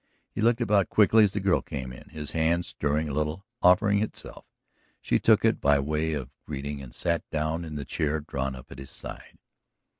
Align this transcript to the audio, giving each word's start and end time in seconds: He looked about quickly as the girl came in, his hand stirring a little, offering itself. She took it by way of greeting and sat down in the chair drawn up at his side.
He 0.31 0.41
looked 0.41 0.61
about 0.61 0.89
quickly 0.89 1.23
as 1.23 1.31
the 1.33 1.39
girl 1.39 1.61
came 1.61 1.93
in, 1.93 2.09
his 2.09 2.31
hand 2.31 2.65
stirring 2.65 3.07
a 3.07 3.13
little, 3.13 3.45
offering 3.61 4.01
itself. 4.01 4.45
She 4.99 5.19
took 5.19 5.45
it 5.45 5.61
by 5.61 5.77
way 5.77 6.13
of 6.13 6.31
greeting 6.47 6.81
and 6.81 6.91
sat 6.95 7.21
down 7.29 7.63
in 7.63 7.75
the 7.75 7.85
chair 7.85 8.19
drawn 8.19 8.55
up 8.55 8.71
at 8.71 8.79
his 8.79 8.89
side. 8.89 9.37